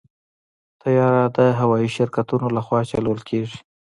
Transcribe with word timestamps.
طیاره 0.81 1.23
د 1.37 1.39
هوايي 1.59 1.89
شرکتونو 1.97 2.47
لخوا 2.57 2.79
چلول 2.91 3.19
کېږي. 3.29 3.59